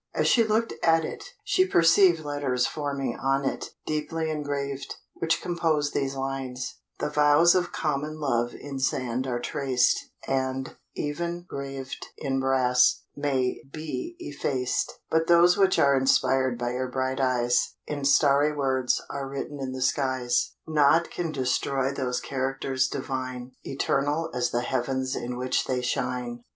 [0.15, 5.93] As she looked at it, she perceived letters forming on it, deeply engraved, which composed
[5.93, 12.39] these lines: The vows of common love in sand are traced, And, even 'graved in
[12.39, 18.55] brass, may be effaced; But those which are inspired by your bright eyes, In starry
[18.55, 20.55] words are written in the skies.
[20.65, 26.43] Nought can destroy those characters divine, Eternal as the heavens in which they shine.